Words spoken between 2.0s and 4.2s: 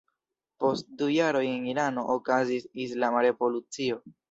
okazis Islama Revolucio.